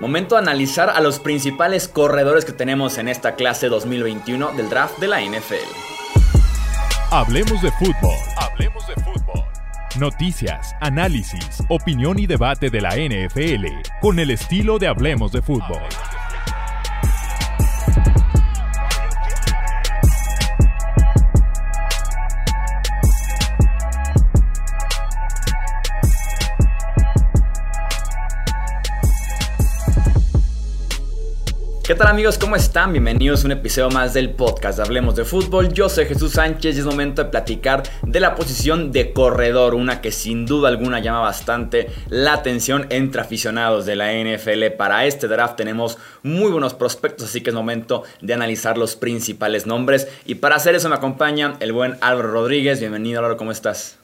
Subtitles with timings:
[0.00, 4.98] Momento de analizar a los principales corredores que tenemos en esta clase 2021 del draft
[4.98, 5.68] de la NFL.
[7.10, 8.16] Hablemos de fútbol.
[8.38, 9.44] Hablemos de fútbol.
[9.98, 13.66] Noticias, análisis, opinión y debate de la NFL
[14.00, 15.82] con el estilo de Hablemos de fútbol.
[31.90, 32.38] ¿Qué tal amigos?
[32.38, 32.92] ¿Cómo están?
[32.92, 35.72] Bienvenidos a un episodio más del podcast Hablemos de Fútbol.
[35.72, 40.00] Yo soy Jesús Sánchez y es momento de platicar de la posición de corredor, una
[40.00, 44.66] que sin duda alguna llama bastante la atención entre aficionados de la NFL.
[44.78, 49.66] Para este draft tenemos muy buenos prospectos, así que es momento de analizar los principales
[49.66, 50.06] nombres.
[50.24, 52.78] Y para hacer eso me acompaña el buen Álvaro Rodríguez.
[52.78, 53.99] Bienvenido Álvaro, ¿cómo estás?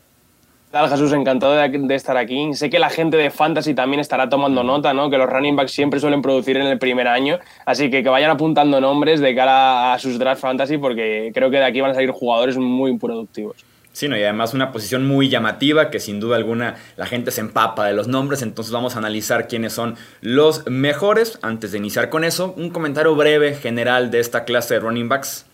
[0.77, 1.12] Tal, Jesús?
[1.12, 2.53] Encantado de, estar aquí.
[2.53, 5.09] Sé que la gente de Fantasy también estará tomando nota, ¿no?
[5.09, 7.38] Que los running backs siempre suelen producir en el primer año.
[7.65, 11.57] Así que que vayan apuntando nombres de cara a sus draft fantasy porque creo que
[11.57, 13.57] de aquí van a salir jugadores muy productivos.
[13.93, 17.40] Sí, no, y además una posición muy llamativa que sin duda alguna la gente se
[17.40, 21.38] empapa de los nombres, entonces vamos a analizar quiénes son los mejores.
[21.40, 25.46] Antes de iniciar con eso, un comentario breve general de esta clase de running backs.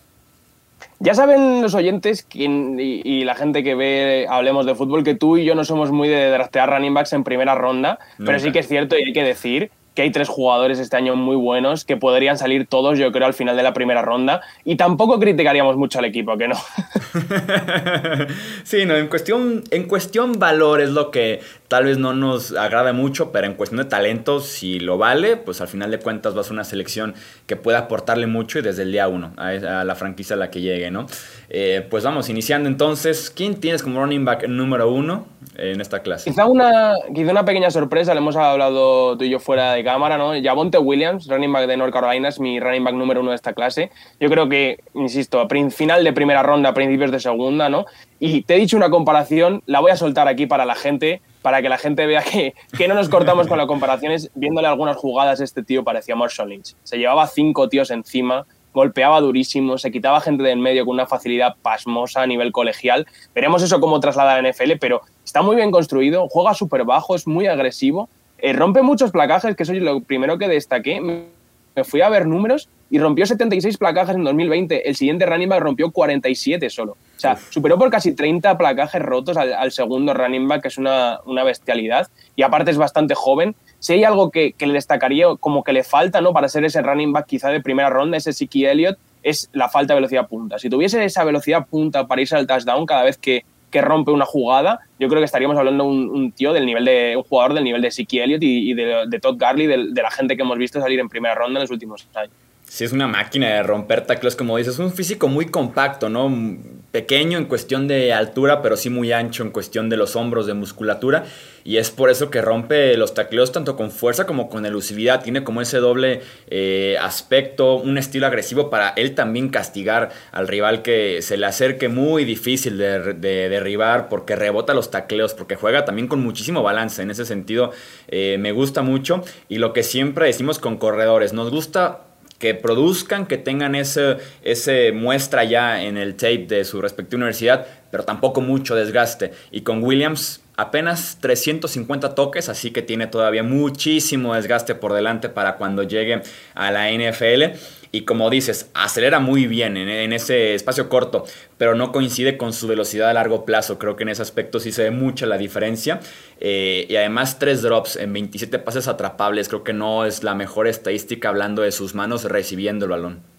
[1.03, 5.43] Ya saben los oyentes y, la gente que ve Hablemos de Fútbol que tú y
[5.43, 8.69] yo no somos muy de draftear running backs en primera ronda, pero sí que es
[8.69, 12.37] cierto y hay que decir que hay tres jugadores este año muy buenos que podrían
[12.37, 14.41] salir todos, yo creo, al final de la primera ronda.
[14.63, 16.55] Y tampoco criticaríamos mucho al equipo, que no.
[18.63, 21.41] sí, no, en cuestión, en cuestión valor es lo que
[21.73, 25.59] tal vez no nos agrada mucho, pero en cuestión de talento, si lo vale, pues
[25.59, 27.15] al final de cuentas vas a una selección
[27.47, 30.61] que pueda aportarle mucho y desde el día uno a, la franquicia a la que
[30.61, 31.07] llegue, ¿no?
[31.49, 35.25] Eh, pues vamos, iniciando entonces, ¿quién tienes como running back número uno
[35.57, 36.29] en esta clase?
[36.29, 40.19] Quizá una, quizá una pequeña sorpresa, le hemos hablado tú y yo fuera de cámara,
[40.19, 40.33] ¿no?
[40.43, 43.53] Javonte Williams, running back de North Carolina, es mi running back número uno de esta
[43.53, 43.89] clase.
[44.19, 47.87] Yo creo que, insisto, a final de primera ronda, principios de segunda, ¿no?
[48.19, 51.61] Y te he dicho una comparación, la voy a soltar aquí para la gente para
[51.61, 54.31] que la gente vea que, que no nos cortamos con las comparaciones.
[54.33, 56.75] Viéndole algunas jugadas, este tío parecía Marshall Lynch.
[56.83, 61.55] Se llevaba cinco tíos encima, golpeaba durísimo, se quitaba gente del medio con una facilidad
[61.61, 63.05] pasmosa a nivel colegial.
[63.35, 67.27] Veremos eso cómo trasladar a NFL, pero está muy bien construido, juega súper bajo, es
[67.27, 68.09] muy agresivo,
[68.39, 70.99] eh, rompe muchos placajes, que eso es lo primero que destaqué.
[70.99, 74.87] Me fui a ver números y rompió 76 placajes en 2020.
[74.87, 76.97] El siguiente running back rompió 47 solo.
[77.23, 81.45] Sea, superó por casi 30 placajes rotos al, segundo running back, que es una, una,
[81.45, 82.09] bestialidad.
[82.35, 83.55] Y aparte es bastante joven.
[83.79, 86.33] Si hay algo que, le destacaría como que le falta ¿no?
[86.33, 89.93] para ser ese running back quizá de primera ronda, ese Siki Elliott, es la falta
[89.93, 90.59] de velocidad punta.
[90.59, 94.25] Si tuviese esa velocidad punta para irse al touchdown cada vez que, que rompe una
[94.25, 97.63] jugada, yo creo que estaríamos hablando de un, tío del nivel de un jugador del
[97.63, 100.81] nivel de Siki Elliott y, de, Todd Garley, de, de, la gente que hemos visto
[100.81, 102.33] salir en primera ronda en los últimos años.
[102.73, 104.73] Sí, es una máquina de romper taclos, como dices.
[104.73, 106.57] Es un físico muy compacto, ¿no?
[106.91, 110.55] Pequeño en cuestión de altura, pero sí muy ancho en cuestión de los hombros, de
[110.55, 111.23] musculatura.
[111.63, 115.21] Y es por eso que rompe los tacleos tanto con fuerza como con elusividad.
[115.21, 120.81] Tiene como ese doble eh, aspecto, un estilo agresivo para él también castigar al rival
[120.81, 126.07] que se le acerque muy difícil de, derribar porque rebota los tacleos, porque juega también
[126.07, 127.03] con muchísimo balance.
[127.03, 127.71] En ese sentido,
[128.07, 129.23] eh, me gusta mucho.
[129.47, 132.07] Y lo que siempre decimos con corredores, nos gusta
[132.39, 137.65] que produzcan, que tengan ese, ese muestra ya en el tape de su respectiva universidad,
[137.91, 139.31] pero tampoco mucho desgaste.
[139.51, 145.57] Y con Williams apenas 350 toques, así que tiene todavía muchísimo desgaste por delante para
[145.57, 146.21] cuando llegue
[146.53, 147.57] a la NFL.
[147.91, 151.25] Y como dices, acelera muy bien en, ese espacio corto,
[151.59, 153.77] pero no coincide con su velocidad a largo plazo.
[153.77, 155.99] Creo que en ese aspecto sí se ve mucha la diferencia.
[156.39, 160.67] Eh, y además tres drops en 27 pases atrapables, creo que no es la mejor
[160.67, 163.32] estadística hablando de sus manos recibiendo el balón.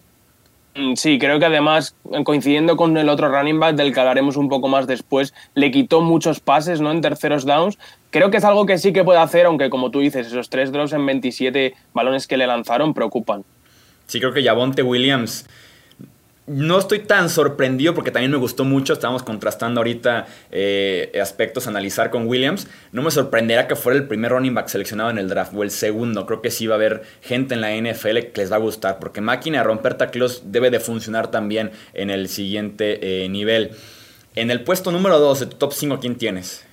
[0.75, 4.49] Mm, sí, creo que además, coincidiendo con el otro running back del que hablaremos un
[4.49, 6.91] poco más después, le quitó muchos pases ¿no?
[6.91, 7.77] en terceros downs.
[8.09, 10.73] Creo que es algo que sí que puede hacer, aunque como tú dices, esos tres
[10.73, 13.45] drops en 27 balones que le lanzaron preocupan.
[14.07, 15.47] Sí, creo que Javonte Williams.
[16.47, 18.93] No estoy tan sorprendido porque también me gustó mucho.
[18.93, 22.67] Estábamos contrastando ahorita eh, aspectos analizar con Williams.
[22.91, 25.71] No me sorprenderá que fuera el primer running back seleccionado en el draft o el
[25.71, 26.27] segundo.
[26.27, 28.99] Creo que sí va a haber gente en la NFL que les va a gustar
[28.99, 33.71] porque máquina de romper tacleos debe de funcionar también en el siguiente eh, nivel.
[34.35, 36.63] En el puesto número 2 de tu top 5, ¿quién tienes?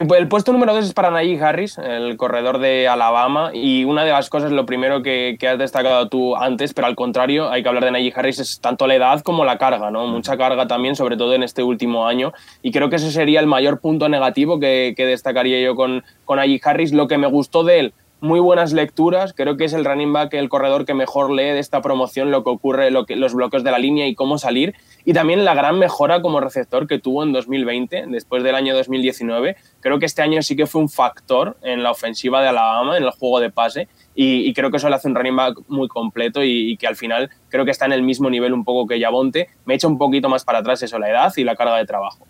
[0.00, 3.50] El puesto número dos es para Najee Harris, el corredor de Alabama.
[3.52, 7.50] Y una de las cosas, lo primero que, has destacado tú antes, pero al contrario,
[7.50, 10.06] hay que hablar de Najee Harris, es tanto la edad como la carga, ¿no?
[10.06, 12.32] Mucha carga también, sobre todo en este último año.
[12.62, 16.62] Y creo que ese sería el mayor punto negativo que, destacaría yo con, con Najee
[16.64, 16.94] Harris.
[16.94, 19.32] Lo que me gustó de él, muy buenas lecturas.
[19.32, 22.44] Creo que es el running back, el corredor que mejor lee de esta promoción lo
[22.44, 24.74] que ocurre, los bloques de la línea y cómo salir.
[25.04, 29.56] Y también la gran mejora como receptor que tuvo en 2020, después del año 2019.
[29.80, 33.04] Creo que este año sí que fue un factor en la ofensiva de Alabama, en
[33.04, 33.88] el juego de pase.
[34.14, 37.30] Y, creo que eso le hace un running back muy completo y, que al final
[37.48, 39.48] creo que está en el mismo nivel un poco que Yabonte.
[39.64, 42.26] Me echa un poquito más para atrás eso, la edad y la carga de trabajo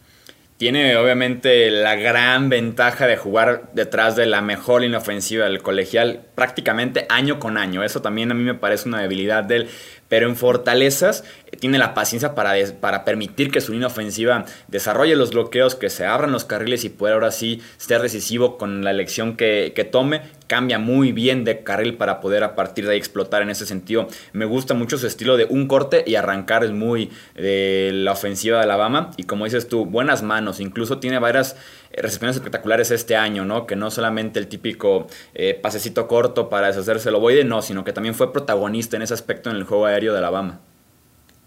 [0.61, 6.27] tiene obviamente la gran ventaja de jugar detrás de la mejor línea ofensiva del colegial
[6.35, 7.83] prácticamente año con año.
[7.83, 9.69] Eso también a mí me parece una debilidad de él.
[10.11, 15.17] Pero en fortalezas eh, tiene la paciencia para, para permitir que su línea ofensiva desarrolle
[15.17, 18.91] los bloqueos, que se abran los carriles y pueda ahora sí ser decisivo con la
[18.91, 20.21] elección que, que tome.
[20.47, 24.09] Cambia muy bien de carril para poder a partir de ahí explotar en ese sentido.
[24.33, 28.59] Me gusta mucho su estilo de un corte y arrancar es muy de la ofensiva
[28.59, 29.13] de Alabama.
[29.17, 30.59] Y como dices tú, buenas manos.
[30.59, 31.55] Incluso tiene varias
[31.93, 33.65] eh, recepciones espectaculares este año, ¿no?
[33.65, 37.93] Que no solamente el típico eh, pasecito corto para deshacerse el ovoide, no, sino que
[37.93, 40.61] también fue protagonista en ese aspecto en el juego aéreo de Alabama.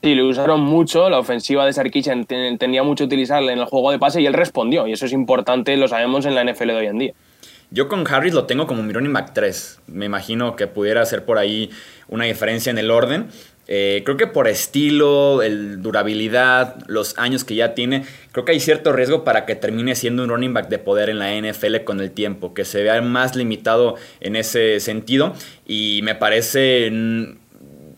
[0.01, 3.99] Sí, lo usaron mucho, la ofensiva de Sarkisian tenía mucho utilizarle en el juego de
[3.99, 6.87] pase y él respondió, y eso es importante, lo sabemos en la NFL de hoy
[6.87, 7.13] en día.
[7.73, 9.79] Yo con Harris lo tengo como mi running back 3.
[9.87, 11.71] Me imagino que pudiera ser por ahí
[12.07, 13.29] una diferencia en el orden.
[13.67, 18.59] Eh, creo que por estilo, el durabilidad, los años que ya tiene, creo que hay
[18.59, 21.99] cierto riesgo para que termine siendo un running back de poder en la NFL con
[21.99, 25.33] el tiempo, que se vea más limitado en ese sentido.
[25.65, 27.23] Y me parece mm,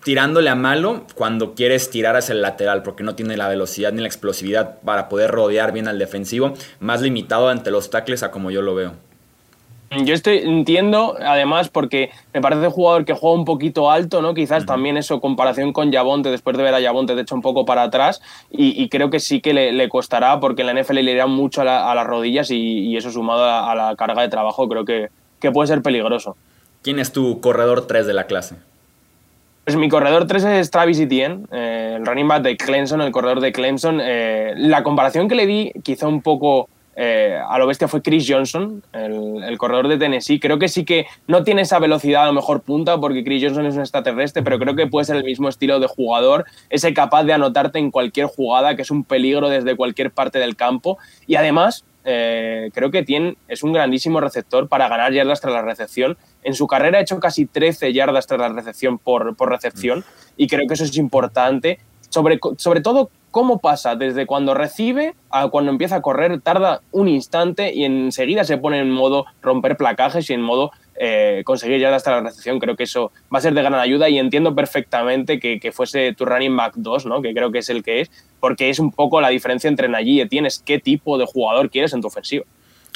[0.05, 4.01] tirándole a malo cuando quieres tirar hacia el lateral, porque no tiene la velocidad ni
[4.01, 8.51] la explosividad para poder rodear bien al defensivo, más limitado ante los tackles a como
[8.51, 8.93] yo lo veo.
[9.89, 14.35] Yo estoy, entiendo, además, porque me parece un jugador que juega un poquito alto, ¿no?
[14.35, 17.65] Quizás también eso, comparación con Yabonte, después de ver a Yabonte, de hecho, un poco
[17.65, 21.25] para atrás, y, creo que sí que le, costará, porque en la NFL le irá
[21.25, 25.07] mucho a, las rodillas y, eso sumado a, la carga de trabajo, creo que,
[25.39, 26.35] que puede ser peligroso.
[26.83, 28.57] ¿Quién es tu corredor 3 de la clase?
[29.65, 33.39] Pues mi corredor 3 es Travis Etienne, eh, el running back de Clemson, el corredor
[33.39, 33.99] de Clemson.
[33.99, 38.27] Eh, la comparación que le di, quizá un poco eh, a lo bestia, fue Chris
[38.29, 40.39] Johnson, el, corredor de Tennessee.
[40.39, 43.65] Creo que sí que no tiene esa velocidad a lo mejor punta, porque Chris Johnson
[43.65, 47.23] es un extraterrestre, pero creo que puede ser el mismo estilo de jugador, ese capaz
[47.23, 50.99] de anotarte en cualquier jugada, que es un peligro desde cualquier parte del campo.
[51.25, 56.17] Y además, creo que tiene, es un grandísimo receptor para ganar yardas tras la recepción.
[56.43, 60.03] En su carrera ha hecho casi 13 yardas tras la recepción por, recepción
[60.37, 61.79] y creo que eso es importante.
[62.09, 67.09] Sobre, sobre todo, cómo pasa desde cuando recibe a cuando empieza a correr, tarda un
[67.09, 72.03] instante y enseguida se pone en modo romper placajes y en modo eh, conseguir yardas
[72.03, 72.59] tras la recepción.
[72.59, 76.25] Creo que eso va a ser de gran ayuda y entiendo perfectamente que, fuese tu
[76.25, 77.21] running back 2, ¿no?
[77.21, 80.21] que creo que es el que es, porque es un poco la diferencia entre allí
[80.21, 82.45] y tienes qué tipo de jugador quieres en tu ofensiva.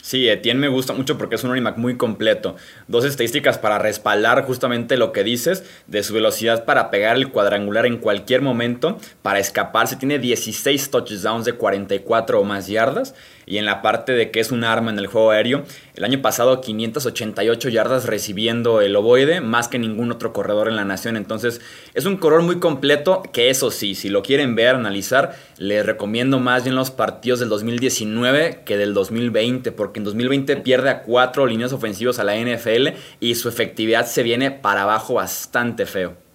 [0.02, 2.56] Sí, Etienne me gusta mucho porque es un running back muy completo.
[2.88, 7.86] Dos estadísticas para respaldar justamente lo que dices de su velocidad para pegar el cuadrangular
[7.86, 9.98] en cualquier momento, para escaparse.
[9.98, 13.14] Tiene 16 touchdowns de 44 o más yardas
[13.50, 15.64] y en la parte de que es un arma en el juego aéreo.
[15.96, 20.86] El año pasado 588 yardas recibiendo el ovoide, más que ningún otro corredor en la
[20.86, 21.18] nación.
[21.18, 21.60] Entonces
[21.96, 26.40] es un corredor muy completo que eso sí, si lo quieren ver, analizar, les recomiendo
[26.40, 31.48] más bien los partidos del 2019 que del 2020, porque en 2020 pierde a cuatro
[31.48, 32.90] líneas ofensivas a la NFL
[33.20, 36.29] y su efectividad se viene para abajo bastante feo.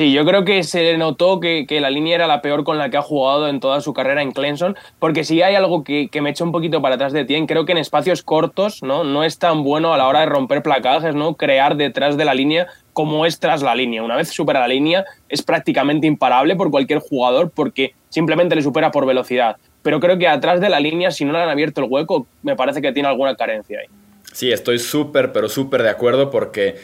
[0.00, 2.96] Sí, yo creo que se notó que, la línea era la peor con la que
[2.96, 6.42] ha jugado en toda su carrera en Clemson, porque si hay algo que, me echa
[6.42, 9.04] un poquito para atrás de Tien, creo que en espacios cortos ¿no?
[9.04, 11.34] no es tan bueno a la hora de romper placajes, ¿no?
[11.34, 14.02] crear detrás de la línea como es tras la línea.
[14.02, 18.90] Una vez supera la línea es prácticamente imparable por cualquier jugador porque simplemente le supera
[18.90, 19.58] por velocidad.
[19.82, 22.56] Pero creo que atrás de la línea, si no le han abierto el hueco, me
[22.56, 23.86] parece que tiene alguna carencia ahí.
[24.32, 26.76] Sí, estoy súper, pero súper de acuerdo porque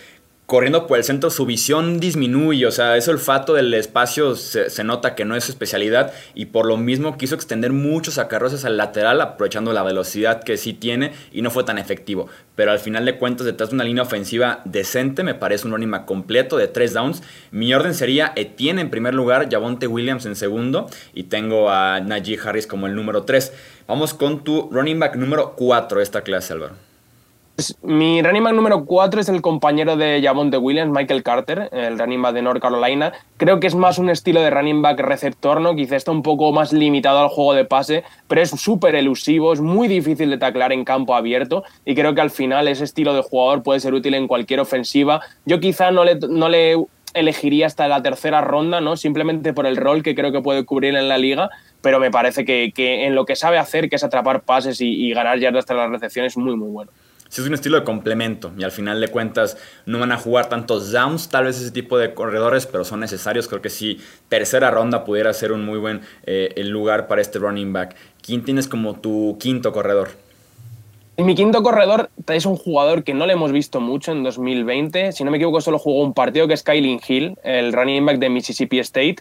[0.47, 5.17] corriendo por el centro su visión disminuye, o sea, ese olfato del espacio se, nota
[5.17, 9.21] que no es su especialidad y por lo mismo quiso extender muchos acarroces al lateral
[9.21, 12.29] aprovechando la velocidad que sí tiene y no fue tan efectivo.
[12.55, 15.91] Pero al final de cuentas, detrás de una línea ofensiva decente, me parece un running
[16.07, 17.23] completo de tres downs.
[17.51, 22.39] Mi orden sería Etienne en primer lugar, Javonte Williams en segundo y tengo a Najee
[22.43, 23.53] Harris como el número 3.
[23.89, 26.86] Vamos con tu running back número 4 de esta clase, Álvaro.
[27.57, 31.99] Pues, mi running back número 4 es el compañero de de Williams, Michael Carter, el
[31.99, 33.15] running back de North Carolina.
[33.39, 35.75] Creo que es más un estilo de running back receptor, ¿no?
[35.75, 39.63] Quizá está un poco más limitado al juego de pase, pero es súper elusivo, es
[39.63, 43.23] muy difícil de taclar en campo abierto y creo que al final ese estilo de
[43.23, 45.23] jugador puede ser útil en cualquier ofensiva.
[45.47, 46.77] Yo quizá no le,
[47.15, 48.99] elegiría hasta la tercera ronda, ¿no?
[48.99, 51.49] Simplemente por el rol que creo que puede cubrir en la liga,
[51.81, 55.15] pero me parece que, en lo que sabe hacer, que es atrapar pases y, y
[55.15, 56.91] ganar yardas la recepción, es muy, muy bueno.
[57.41, 60.93] Es un estilo de complemento y al final de cuentas no van a jugar tantos
[60.93, 63.49] downs, tal vez ese tipo de corredores, pero son necesarios.
[63.49, 67.73] Creo que sí, tercera ronda pudiera ser un muy buen eh, lugar para este running
[67.73, 67.97] back.
[68.23, 70.11] ¿Quién tienes como tu quinto corredor?
[71.19, 75.13] Mi quinto corredor es un jugador que no le hemos visto mucho en 2020.
[75.13, 78.19] Si no me equivoco, solo jugó un partido que es Kylie Hill, el running back
[78.19, 79.17] de Mississippi State.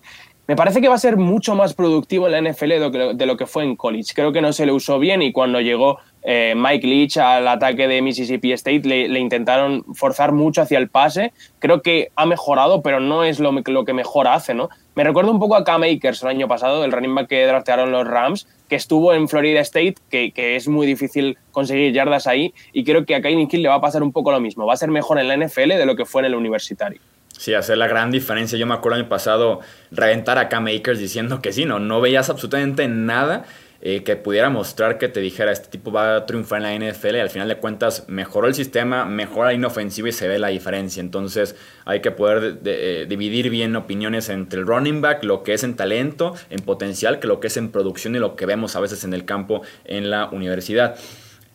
[0.48, 2.70] Me parece que va a ser mucho más productivo en la NFL
[3.16, 4.14] de lo, que, fue en college.
[4.14, 7.88] Creo que no se le usó bien y cuando llegó eh, Mike Leach al ataque
[7.88, 11.34] de Mississippi State le, intentaron forzar mucho hacia el pase.
[11.60, 14.70] Creo que ha mejorado, pero no es lo, lo que mejor hace, ¿no?
[14.96, 17.92] Me recuerda un poco a Cam Akers el año pasado, el running back que draftearon
[17.92, 22.84] los Rams, que estuvo en Florida State, que, es muy difícil conseguir yardas ahí, y
[22.84, 24.66] creo que a Kyle Hill le va a pasar un poco lo mismo.
[24.66, 27.00] Va a ser mejor en la NFL de lo que fue en el universitario.
[27.38, 28.58] Sí, hacer la gran diferencia.
[28.58, 29.60] Yo me acuerdo el año pasado
[29.92, 33.46] reventar a Cam Akers diciendo que sí, no, no veías absolutamente nada
[33.82, 37.16] eh, que pudiera mostrar que te dijera este tipo va a triunfar en la NFL
[37.16, 40.48] y al final de cuentas mejoró el sistema, mejora la inofensiva y se ve la
[40.48, 41.02] diferencia.
[41.02, 41.56] Entonces
[41.86, 45.76] hay que poder eh, dividir bien opiniones entre el running back, lo que es en
[45.76, 49.04] talento, en potencial, que lo que es en producción y lo que vemos a veces
[49.04, 50.96] en el campo en la universidad.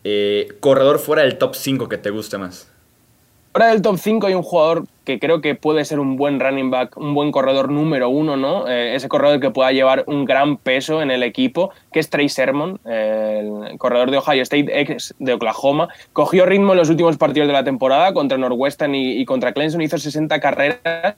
[0.03, 2.70] Eh, corredor fuera del top 5 que te guste más.
[3.53, 6.71] Fuera del top 5 hay un jugador que creo que puede ser un buen running
[6.71, 8.67] back, un buen corredor número uno, ¿no?
[8.69, 12.29] Eh, ese corredor que pueda llevar un gran peso en el equipo, que es Trey
[12.29, 15.89] Sermon, el corredor de Ohio State, ex de Oklahoma.
[16.13, 19.81] Cogió ritmo en los últimos partidos de la temporada contra Northwestern y, y contra Clemson,
[19.81, 21.15] hizo 60 carreras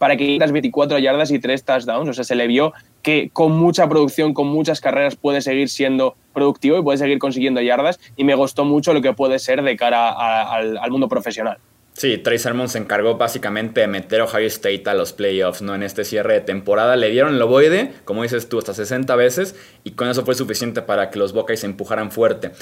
[0.00, 2.08] para que las 24 yardas y 3 touchdowns.
[2.08, 6.16] O sea, se le vio que con mucha producción, con muchas carreras, puede seguir siendo
[6.32, 8.00] productivo y puede seguir consiguiendo yardas.
[8.16, 11.58] Y me gustó mucho lo que puede ser de cara al, mundo profesional.
[12.00, 15.74] Sí, Trey Sermon se encargó básicamente de meter a Ohio State a los playoffs, ¿no?
[15.74, 19.54] En este cierre de temporada le dieron el ovoide, como dices tú, hasta 60 veces,
[19.84, 22.52] y con eso fue suficiente para que los Buckeyes se empujaran fuerte.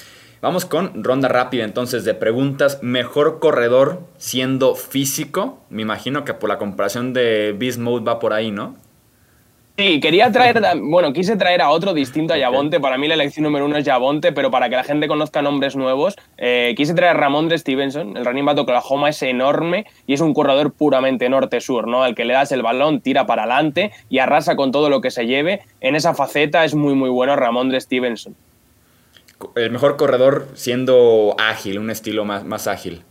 [0.42, 2.80] Vamos con ronda rápida entonces de preguntas.
[2.82, 5.62] Mejor corredor siendo físico.
[5.70, 8.74] Me imagino que por la comparación de Beast Mode va por ahí, ¿no?
[9.78, 12.80] Sí, quería traer, bueno, quise traer a otro distinto a Yabonte.
[12.80, 15.76] Para mí la elección número uno es Yabonte, pero para que la gente conozca nombres
[15.76, 18.16] nuevos, eh, quise traer a Ramón de Stevenson.
[18.16, 22.02] El running back de Oklahoma es enorme y es un corredor puramente norte-sur, ¿no?
[22.02, 25.12] Al que le das el balón, tira para adelante y arrasa con todo lo que
[25.12, 25.60] se lleve.
[25.80, 28.34] En esa faceta es muy, muy bueno Ramón de Stevenson
[29.54, 33.04] el mejor corredor siendo ágil, un estilo más, más ágil.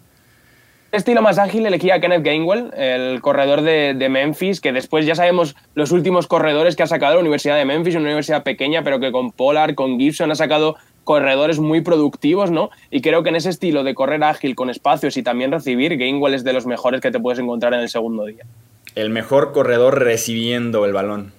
[0.92, 5.56] Estilo más ágil elegí a Kenneth Gainwell, el corredor de, Memphis, que después ya sabemos
[5.76, 9.12] los últimos corredores que ha sacado la Universidad de Memphis, una universidad pequeña, pero que
[9.12, 12.70] con Pollard, con Gibson ha sacado corredores muy productivos, ¿no?
[12.90, 16.34] Y creo que en ese estilo de correr ágil con espacios y también recibir, Gainwell
[16.34, 18.46] es de los mejores que te puedes encontrar en el segundo día.
[18.96, 21.34] El mejor corredor recibiendo el balón.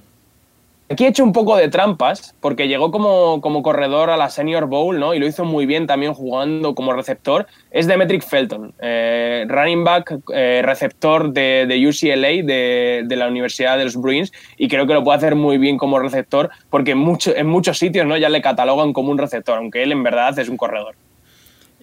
[0.90, 4.66] Aquí he hecho un poco de trampas, porque llegó como, como, corredor a la Senior
[4.66, 5.12] Bowl, ¿no?
[5.12, 7.46] Y lo hizo muy bien también jugando como receptor.
[7.70, 13.76] Es Demetric Felton, eh, running back, eh, receptor de, de UCLA, de, de, la Universidad
[13.76, 16.98] de los Bruins, y creo que lo puede hacer muy bien como receptor, porque en,
[16.98, 18.16] mucho, en muchos sitios, ¿no?
[18.16, 20.94] Ya le catalogan como un receptor, aunque él en verdad es un corredor.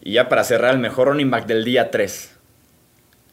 [0.02, 2.35] Y ya para cerrar, el mejor running back del día 3.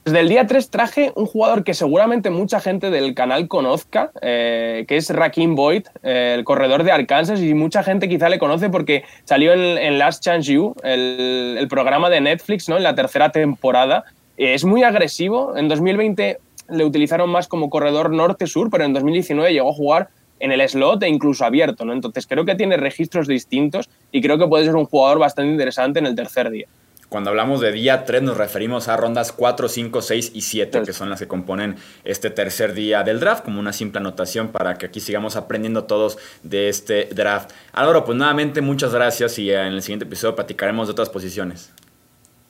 [0.05, 4.85] Desde el día 3 traje un jugador que seguramente mucha gente del canal conozca, eh,
[4.89, 8.69] que es Rakim Boyd, eh, el corredor de Arkansas, y mucha gente quizá le conoce
[8.69, 12.77] porque salió en, Last Chance You, el, programa de Netflix, ¿no?
[12.77, 14.03] en la tercera temporada.
[14.37, 15.57] Eh, es muy agresivo.
[15.57, 20.09] En 2020 le utilizaron más como corredor norte-sur, pero en 2019 llegó a jugar
[20.41, 21.85] en el slot e incluso abierto.
[21.85, 21.93] ¿no?
[21.93, 26.01] Entonces creo que tiene registros distintos y creo que puede ser un jugador bastante interesante
[26.01, 26.67] en el tercer día.
[27.13, 30.95] Cuando hablamos de día 3 nos referimos a rondas 4, 5, 6 y 7, que
[30.95, 34.87] son las que componen este tercer día del draft, como una simple anotación para que
[34.87, 37.51] aquí sigamos aprendiendo todos de este draft.
[37.75, 41.71] Álvaro, pues nuevamente muchas gracias y en el siguiente episodio platicaremos de otras posiciones.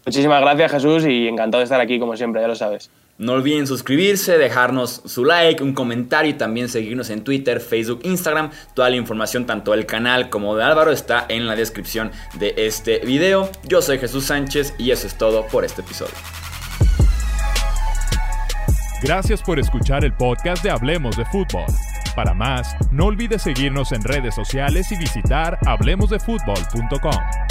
[0.06, 2.88] Muchísimas gracias Jesús y encantado de estar aquí como siempre, ya lo sabes.
[3.22, 8.50] No olviden suscribirse, dejarnos su like, un comentario y también seguirnos en Twitter, Facebook, Instagram.
[8.74, 12.10] Toda la información tanto del canal como de Álvaro está en la descripción
[12.40, 13.48] de este video.
[13.62, 16.14] Yo soy Jesús Sánchez y eso es todo por este episodio.
[19.04, 21.66] Gracias por escuchar el podcast de Hablemos de Fútbol.
[22.16, 27.41] Para más, no olvides seguirnos en redes sociales y visitar hablemosdefutbol.com.